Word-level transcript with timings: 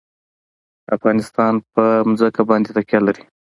افغانستان 0.95 1.53
په 1.73 1.83
ځمکه 2.19 2.41
باندې 2.49 2.69
تکیه 2.75 2.99
لري. 3.07 3.23